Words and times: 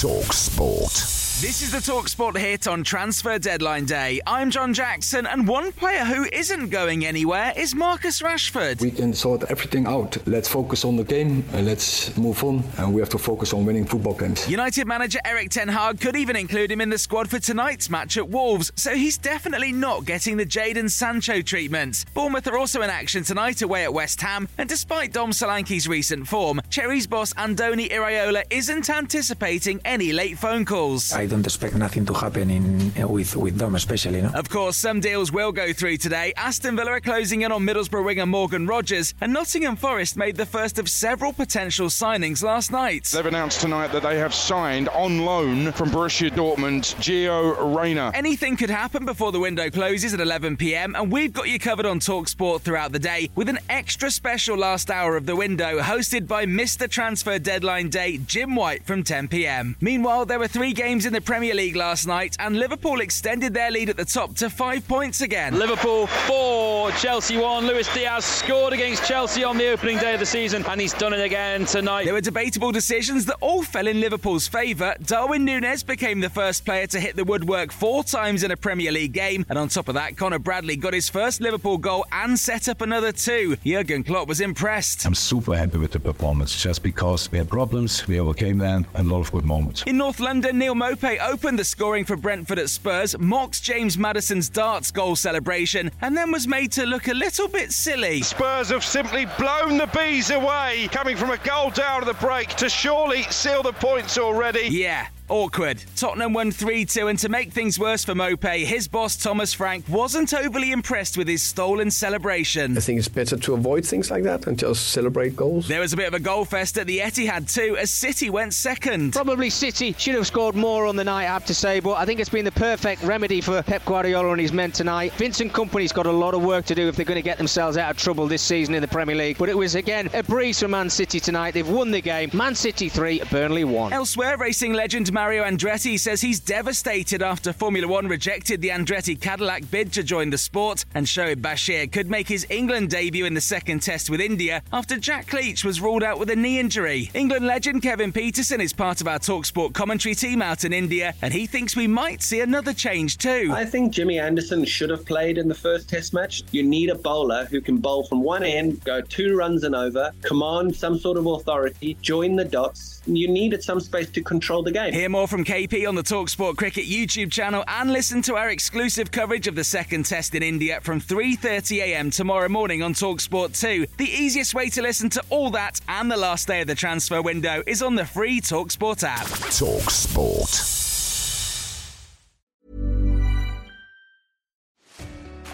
Talk 0.00 0.32
Sport. 0.32 1.17
This 1.40 1.62
is 1.62 1.70
the 1.70 1.78
Talksport 1.78 2.36
hit 2.36 2.66
on 2.66 2.82
transfer 2.82 3.38
deadline 3.38 3.84
day. 3.84 4.20
I'm 4.26 4.50
John 4.50 4.74
Jackson, 4.74 5.24
and 5.24 5.46
one 5.46 5.70
player 5.70 6.04
who 6.04 6.24
isn't 6.32 6.70
going 6.70 7.06
anywhere 7.06 7.52
is 7.56 7.76
Marcus 7.76 8.20
Rashford. 8.20 8.80
We 8.80 8.90
can 8.90 9.14
sort 9.14 9.44
everything 9.48 9.86
out. 9.86 10.16
Let's 10.26 10.48
focus 10.48 10.84
on 10.84 10.96
the 10.96 11.04
game 11.04 11.44
and 11.52 11.64
let's 11.64 12.16
move 12.16 12.42
on. 12.42 12.64
And 12.78 12.92
we 12.92 13.00
have 13.00 13.08
to 13.10 13.18
focus 13.18 13.52
on 13.52 13.64
winning 13.64 13.84
football 13.84 14.14
games. 14.14 14.50
United 14.50 14.88
manager 14.88 15.20
Erik 15.24 15.50
Ten 15.50 15.68
Hag 15.68 16.00
could 16.00 16.16
even 16.16 16.34
include 16.34 16.72
him 16.72 16.80
in 16.80 16.90
the 16.90 16.98
squad 16.98 17.30
for 17.30 17.38
tonight's 17.38 17.88
match 17.88 18.16
at 18.16 18.28
Wolves, 18.28 18.72
so 18.74 18.96
he's 18.96 19.16
definitely 19.16 19.70
not 19.70 20.06
getting 20.06 20.38
the 20.38 20.46
Jadon 20.46 20.90
Sancho 20.90 21.40
treatment. 21.40 22.04
Bournemouth 22.14 22.48
are 22.48 22.58
also 22.58 22.82
in 22.82 22.90
action 22.90 23.22
tonight 23.22 23.62
away 23.62 23.84
at 23.84 23.94
West 23.94 24.20
Ham, 24.22 24.48
and 24.58 24.68
despite 24.68 25.12
Dom 25.12 25.30
Solanke's 25.30 25.86
recent 25.86 26.26
form, 26.26 26.60
Cherries 26.68 27.06
boss 27.06 27.32
Andoni 27.34 27.88
Iraola 27.92 28.42
isn't 28.50 28.90
anticipating 28.90 29.80
any 29.84 30.12
late 30.12 30.36
phone 30.36 30.64
calls. 30.64 31.12
I 31.12 31.27
don't 31.28 31.46
expect 31.46 31.74
nothing 31.74 32.04
to 32.06 32.14
happen 32.14 32.50
in 32.50 32.92
uh, 33.02 33.06
with 33.06 33.36
with 33.36 33.56
them, 33.56 33.74
especially. 33.74 34.22
No? 34.22 34.30
Of 34.30 34.48
course, 34.48 34.76
some 34.76 35.00
deals 35.00 35.32
will 35.32 35.52
go 35.52 35.72
through 35.72 35.98
today. 35.98 36.32
Aston 36.36 36.76
Villa 36.76 36.92
are 36.92 37.00
closing 37.00 37.42
in 37.42 37.52
on 37.52 37.62
Middlesbrough 37.62 38.04
winger 38.04 38.26
Morgan 38.26 38.66
Rogers, 38.66 39.14
and 39.20 39.32
Nottingham 39.32 39.76
Forest 39.76 40.16
made 40.16 40.36
the 40.36 40.46
first 40.46 40.78
of 40.78 40.88
several 40.88 41.32
potential 41.32 41.88
signings 41.88 42.42
last 42.42 42.72
night. 42.72 43.04
They've 43.12 43.24
announced 43.24 43.60
tonight 43.60 43.92
that 43.92 44.02
they 44.02 44.18
have 44.18 44.34
signed 44.34 44.88
on 44.90 45.24
loan 45.24 45.72
from 45.72 45.90
Borussia 45.90 46.30
Dortmund 46.30 46.94
Gio 46.96 47.76
Reyna. 47.76 48.10
Anything 48.14 48.56
could 48.56 48.70
happen 48.70 49.04
before 49.04 49.32
the 49.32 49.40
window 49.40 49.70
closes 49.70 50.14
at 50.14 50.20
11 50.20 50.56
pm, 50.56 50.94
and 50.96 51.12
we've 51.12 51.32
got 51.32 51.48
you 51.48 51.58
covered 51.58 51.86
on 51.86 52.00
Talksport 52.00 52.62
throughout 52.62 52.92
the 52.92 52.98
day 52.98 53.30
with 53.34 53.48
an 53.48 53.58
extra 53.68 54.10
special 54.10 54.56
last 54.56 54.90
hour 54.90 55.16
of 55.16 55.26
the 55.26 55.36
window 55.36 55.80
hosted 55.80 56.26
by 56.26 56.46
Mr. 56.46 56.88
Transfer 56.88 57.38
Deadline 57.38 57.88
Day 57.90 58.18
Jim 58.18 58.54
White 58.54 58.84
from 58.84 59.02
10 59.02 59.28
pm. 59.28 59.76
Meanwhile, 59.80 60.26
there 60.26 60.38
were 60.38 60.48
three 60.48 60.72
games 60.72 61.06
in 61.06 61.12
the 61.12 61.17
Premier 61.20 61.54
League 61.54 61.76
last 61.76 62.06
night, 62.06 62.36
and 62.38 62.56
Liverpool 62.56 63.00
extended 63.00 63.54
their 63.54 63.70
lead 63.70 63.88
at 63.88 63.96
the 63.96 64.04
top 64.04 64.34
to 64.36 64.50
five 64.50 64.86
points 64.88 65.20
again. 65.20 65.58
Liverpool 65.58 66.06
4, 66.06 66.90
Chelsea 66.92 67.36
1. 67.36 67.66
Luis 67.66 67.92
Diaz 67.94 68.24
scored 68.24 68.72
against 68.72 69.04
Chelsea 69.04 69.44
on 69.44 69.58
the 69.58 69.68
opening 69.68 69.98
day 69.98 70.14
of 70.14 70.20
the 70.20 70.26
season, 70.26 70.64
and 70.68 70.80
he's 70.80 70.94
done 70.94 71.12
it 71.12 71.20
again 71.20 71.64
tonight. 71.64 72.04
There 72.04 72.14
were 72.14 72.20
debatable 72.20 72.72
decisions 72.72 73.24
that 73.26 73.36
all 73.40 73.62
fell 73.62 73.86
in 73.86 74.00
Liverpool's 74.00 74.48
favour. 74.48 74.94
Darwin 75.04 75.46
Núñez 75.46 75.84
became 75.84 76.20
the 76.20 76.30
first 76.30 76.64
player 76.64 76.86
to 76.88 77.00
hit 77.00 77.16
the 77.16 77.24
woodwork 77.24 77.72
four 77.72 78.04
times 78.04 78.42
in 78.42 78.50
a 78.50 78.56
Premier 78.56 78.92
League 78.92 79.12
game, 79.12 79.44
and 79.48 79.58
on 79.58 79.68
top 79.68 79.88
of 79.88 79.94
that, 79.94 80.16
Connor 80.16 80.38
Bradley 80.38 80.76
got 80.76 80.94
his 80.94 81.08
first 81.08 81.40
Liverpool 81.40 81.78
goal 81.78 82.04
and 82.12 82.38
set 82.38 82.68
up 82.68 82.80
another 82.80 83.12
two. 83.12 83.56
Jurgen 83.64 84.04
Klopp 84.04 84.28
was 84.28 84.40
impressed. 84.40 85.06
I'm 85.06 85.14
super 85.14 85.56
happy 85.56 85.78
with 85.78 85.92
the 85.92 86.00
performance 86.00 86.60
just 86.60 86.82
because 86.82 87.30
we 87.30 87.38
had 87.38 87.48
problems, 87.48 88.06
we 88.06 88.20
overcame 88.20 88.58
them, 88.58 88.86
and 88.94 89.08
a 89.08 89.14
lot 89.14 89.20
of 89.20 89.32
good 89.32 89.44
moments. 89.44 89.82
In 89.84 89.96
North 89.96 90.20
London, 90.20 90.58
Neal 90.58 90.74
Maupay 91.08 91.18
opened 91.26 91.58
the 91.58 91.64
scoring 91.64 92.04
for 92.04 92.16
Brentford 92.16 92.58
at 92.58 92.68
Spurs, 92.68 93.18
mocked 93.18 93.62
James 93.62 93.96
Maddison's 93.96 94.50
darts 94.50 94.90
goal 94.90 95.16
celebration, 95.16 95.90
and 96.02 96.14
then 96.14 96.30
was 96.30 96.46
made 96.46 96.70
to 96.72 96.84
look 96.84 97.08
a 97.08 97.14
little 97.14 97.48
bit 97.48 97.72
silly. 97.72 98.20
Spurs 98.20 98.68
have 98.68 98.84
simply 98.84 99.26
blown 99.38 99.78
the 99.78 99.86
bees 99.86 100.30
away, 100.30 100.88
coming 100.92 101.16
from 101.16 101.30
a 101.30 101.38
goal 101.38 101.70
down 101.70 102.02
at 102.02 102.06
the 102.06 102.26
break 102.26 102.48
to 102.56 102.68
surely 102.68 103.22
seal 103.24 103.62
the 103.62 103.72
points 103.72 104.18
already. 104.18 104.68
Yeah, 104.68 105.06
Awkward. 105.28 105.82
Tottenham 105.96 106.32
won 106.32 106.50
3 106.50 106.84
2, 106.84 107.08
and 107.08 107.18
to 107.18 107.28
make 107.28 107.52
things 107.52 107.78
worse 107.78 108.04
for 108.04 108.14
Maupay, 108.14 108.64
his 108.64 108.88
boss 108.88 109.16
Thomas 109.16 109.52
Frank 109.52 109.84
wasn't 109.88 110.32
overly 110.32 110.72
impressed 110.72 111.18
with 111.18 111.28
his 111.28 111.42
stolen 111.42 111.90
celebration. 111.90 112.76
I 112.76 112.80
think 112.80 112.98
it's 112.98 113.08
better 113.08 113.36
to 113.36 113.54
avoid 113.54 113.84
things 113.84 114.10
like 114.10 114.24
that 114.24 114.46
and 114.46 114.58
just 114.58 114.88
celebrate 114.88 115.36
goals. 115.36 115.68
There 115.68 115.80
was 115.80 115.92
a 115.92 115.96
bit 115.96 116.08
of 116.08 116.14
a 116.14 116.20
goal 116.20 116.44
fest 116.44 116.78
at 116.78 116.86
the 116.86 116.98
Etihad 116.98 117.52
too, 117.52 117.76
as 117.76 117.90
City 117.90 118.30
went 118.30 118.54
second. 118.54 119.12
Probably 119.12 119.50
City 119.50 119.94
should 119.98 120.14
have 120.14 120.26
scored 120.26 120.54
more 120.54 120.86
on 120.86 120.96
the 120.96 121.04
night, 121.04 121.26
I 121.26 121.32
have 121.32 121.46
to 121.46 121.54
say, 121.54 121.80
but 121.80 121.94
I 121.94 122.04
think 122.04 122.20
it's 122.20 122.30
been 122.30 122.44
the 122.44 122.52
perfect 122.52 123.02
remedy 123.02 123.40
for 123.40 123.62
Pep 123.62 123.84
Guardiola 123.84 124.32
and 124.32 124.40
his 124.40 124.52
men 124.52 124.72
tonight. 124.72 125.12
Vincent 125.14 125.52
Kompany's 125.52 125.92
got 125.92 126.06
a 126.06 126.12
lot 126.12 126.34
of 126.34 126.42
work 126.44 126.64
to 126.66 126.74
do 126.74 126.88
if 126.88 126.96
they're 126.96 127.04
going 127.04 127.16
to 127.16 127.22
get 127.22 127.38
themselves 127.38 127.76
out 127.76 127.90
of 127.90 127.96
trouble 127.96 128.26
this 128.26 128.42
season 128.42 128.74
in 128.74 128.80
the 128.80 128.88
Premier 128.88 129.16
League. 129.16 129.38
But 129.38 129.48
it 129.48 129.56
was 129.56 129.74
again 129.74 130.08
a 130.14 130.22
breeze 130.22 130.60
for 130.60 130.68
Man 130.68 130.88
City 130.90 131.20
tonight. 131.20 131.52
They've 131.52 131.68
won 131.68 131.90
the 131.90 132.00
game. 132.00 132.30
Man 132.32 132.54
City 132.54 132.88
3, 132.88 133.22
Burnley 133.30 133.64
1. 133.64 133.92
Elsewhere, 133.92 134.36
racing 134.36 134.72
legend 134.72 135.12
Mario 135.18 135.42
Andretti 135.42 135.98
says 135.98 136.20
he's 136.20 136.38
devastated 136.38 137.24
after 137.24 137.52
Formula 137.52 137.88
One 137.88 138.06
rejected 138.06 138.62
the 138.62 138.68
Andretti 138.68 139.20
Cadillac 139.20 139.68
bid 139.68 139.92
to 139.94 140.04
join 140.04 140.30
the 140.30 140.38
sport, 140.38 140.84
and 140.94 141.04
Shoaib 141.04 141.42
Bashir 141.42 141.90
could 141.90 142.08
make 142.08 142.28
his 142.28 142.46
England 142.50 142.90
debut 142.90 143.24
in 143.24 143.34
the 143.34 143.40
second 143.40 143.82
test 143.82 144.10
with 144.10 144.20
India 144.20 144.62
after 144.72 144.96
Jack 144.96 145.32
Leach 145.32 145.64
was 145.64 145.80
ruled 145.80 146.04
out 146.04 146.20
with 146.20 146.30
a 146.30 146.36
knee 146.36 146.60
injury. 146.60 147.10
England 147.14 147.46
legend 147.46 147.82
Kevin 147.82 148.12
Pietersen 148.12 148.60
is 148.60 148.72
part 148.72 149.00
of 149.00 149.08
our 149.08 149.18
Talksport 149.18 149.74
commentary 149.74 150.14
team 150.14 150.40
out 150.40 150.64
in 150.64 150.72
India, 150.72 151.12
and 151.20 151.34
he 151.34 151.46
thinks 151.46 151.74
we 151.74 151.88
might 151.88 152.22
see 152.22 152.38
another 152.38 152.72
change 152.72 153.18
too. 153.18 153.50
I 153.52 153.64
think 153.64 153.92
Jimmy 153.92 154.20
Anderson 154.20 154.64
should 154.64 154.90
have 154.90 155.04
played 155.04 155.36
in 155.36 155.48
the 155.48 155.54
first 155.56 155.88
test 155.88 156.14
match. 156.14 156.44
You 156.52 156.62
need 156.62 156.90
a 156.90 156.94
bowler 156.94 157.46
who 157.46 157.60
can 157.60 157.78
bowl 157.78 158.06
from 158.06 158.22
one 158.22 158.44
end, 158.44 158.84
go 158.84 159.00
two 159.00 159.34
runs 159.34 159.64
and 159.64 159.74
over, 159.74 160.12
command 160.22 160.76
some 160.76 160.96
sort 160.96 161.18
of 161.18 161.26
authority, 161.26 161.98
join 162.02 162.36
the 162.36 162.44
dots. 162.44 163.02
You 163.06 163.26
needed 163.26 163.64
some 163.64 163.80
space 163.80 164.10
to 164.10 164.22
control 164.22 164.62
the 164.62 164.70
game. 164.70 165.07
Hear 165.08 165.12
more 165.12 165.26
from 165.26 165.42
KP 165.42 165.88
on 165.88 165.94
the 165.94 166.02
Talksport 166.02 166.58
Cricket 166.58 166.84
YouTube 166.84 167.32
channel 167.32 167.64
and 167.66 167.90
listen 167.90 168.20
to 168.20 168.36
our 168.36 168.50
exclusive 168.50 169.10
coverage 169.10 169.46
of 169.46 169.54
the 169.54 169.64
second 169.64 170.04
test 170.04 170.34
in 170.34 170.42
India 170.42 170.80
from 170.82 171.00
3.30am 171.00 172.14
tomorrow 172.14 172.50
morning 172.50 172.82
on 172.82 172.92
Talksport 172.92 173.58
2. 173.58 173.86
The 173.96 174.04
easiest 174.04 174.52
way 174.54 174.68
to 174.68 174.82
listen 174.82 175.08
to 175.08 175.24
all 175.30 175.48
that 175.52 175.80
and 175.88 176.10
the 176.10 176.16
last 176.18 176.46
day 176.46 176.60
of 176.60 176.66
the 176.66 176.74
transfer 176.74 177.22
window 177.22 177.62
is 177.66 177.80
on 177.80 177.94
the 177.94 178.04
free 178.04 178.42
Talksport 178.42 179.02
app. 179.02 179.26
Talk 179.50 179.88
Sport. 179.88 180.62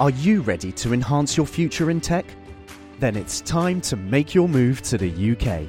Are 0.00 0.10
you 0.10 0.40
ready 0.40 0.72
to 0.72 0.92
enhance 0.92 1.36
your 1.36 1.46
future 1.46 1.90
in 1.90 2.00
tech? 2.00 2.26
Then 2.98 3.14
it's 3.14 3.40
time 3.40 3.80
to 3.82 3.94
make 3.94 4.34
your 4.34 4.48
move 4.48 4.82
to 4.82 4.98
the 4.98 5.08
UK, 5.08 5.68